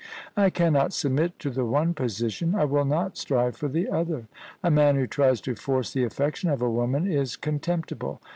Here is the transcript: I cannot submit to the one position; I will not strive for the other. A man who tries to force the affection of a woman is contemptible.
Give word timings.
I 0.35 0.49
cannot 0.49 0.93
submit 0.93 1.37
to 1.37 1.51
the 1.51 1.63
one 1.63 1.93
position; 1.93 2.55
I 2.55 2.65
will 2.65 2.85
not 2.85 3.17
strive 3.19 3.55
for 3.55 3.67
the 3.67 3.87
other. 3.87 4.25
A 4.63 4.71
man 4.71 4.95
who 4.95 5.05
tries 5.05 5.39
to 5.41 5.53
force 5.53 5.93
the 5.93 6.03
affection 6.05 6.49
of 6.49 6.59
a 6.63 6.71
woman 6.71 7.05
is 7.05 7.35
contemptible. 7.35 8.19